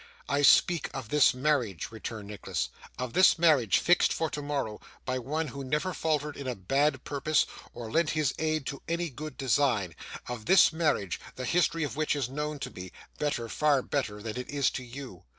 'I 0.27 0.41
speak 0.41 0.89
of 0.95 1.09
this 1.09 1.31
marriage,' 1.35 1.91
returned 1.91 2.27
Nicholas, 2.29 2.69
'of 2.97 3.13
this 3.13 3.37
marriage, 3.37 3.77
fixed 3.77 4.11
for 4.11 4.31
tomorrow, 4.31 4.79
by 5.05 5.19
one 5.19 5.49
who 5.49 5.63
never 5.63 5.93
faltered 5.93 6.35
in 6.35 6.47
a 6.47 6.55
bad 6.55 7.03
purpose, 7.03 7.45
or 7.71 7.91
lent 7.91 8.09
his 8.09 8.33
aid 8.39 8.65
to 8.65 8.81
any 8.87 9.11
good 9.11 9.37
design; 9.37 9.93
of 10.27 10.47
this 10.47 10.73
marriage, 10.73 11.19
the 11.35 11.45
history 11.45 11.83
of 11.83 11.95
which 11.97 12.15
is 12.15 12.29
known 12.29 12.57
to 12.57 12.71
me, 12.71 12.91
better, 13.19 13.47
far 13.47 13.83
better, 13.83 14.23
than 14.23 14.37
it 14.37 14.49
is 14.49 14.71
to 14.71 14.83
you. 14.83 15.23